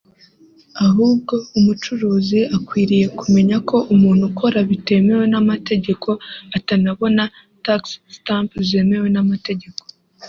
[0.85, 6.09] Ahubwo umucuruzi akwiriye kumenya ko umuntu ukora bitemewe n’amategeko
[6.57, 7.23] atanabona
[7.65, 7.81] tax
[8.15, 9.81] stamp zemewe n’amategeko